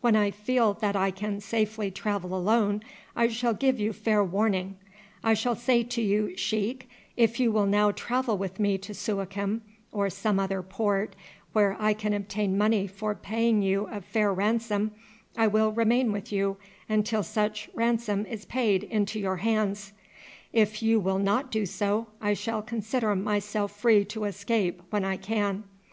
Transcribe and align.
When 0.00 0.16
I 0.16 0.32
feel 0.32 0.74
that 0.74 0.96
I 0.96 1.12
can 1.12 1.40
safely 1.40 1.88
travel 1.92 2.34
alone 2.36 2.82
I 3.14 3.28
shall 3.28 3.54
give 3.54 3.78
you 3.78 3.92
fair 3.92 4.24
warning. 4.24 4.76
I 5.22 5.34
shall 5.34 5.54
say 5.54 5.84
to 5.84 6.02
you, 6.02 6.36
Sheik, 6.36 6.90
if 7.16 7.38
you 7.38 7.52
will 7.52 7.64
now 7.66 7.92
travel 7.92 8.36
with 8.36 8.58
me 8.58 8.76
to 8.78 8.92
Suakim 8.92 9.60
or 9.92 10.10
some 10.10 10.40
other 10.40 10.62
port 10.62 11.14
where 11.52 11.76
I 11.78 11.92
can 11.94 12.12
obtain 12.12 12.58
money 12.58 12.88
for 12.88 13.14
paying 13.14 13.62
you 13.62 13.86
a 13.86 14.00
fair 14.00 14.32
ransom 14.34 14.90
I 15.36 15.46
will 15.46 15.70
remain 15.70 16.10
with 16.10 16.32
you 16.32 16.56
until 16.88 17.22
such 17.22 17.70
ransom 17.72 18.26
is 18.26 18.46
paid 18.46 18.82
into 18.82 19.20
your 19.20 19.36
hands; 19.36 19.92
if 20.52 20.82
you 20.82 20.98
will 20.98 21.20
not 21.20 21.52
do 21.52 21.64
so 21.66 22.08
I 22.20 22.34
shall 22.34 22.62
consider 22.62 23.14
myself 23.14 23.76
free 23.78 24.04
to 24.06 24.24
escape 24.24 24.82
when 24.90 25.04
I 25.04 25.16
can. 25.18 25.62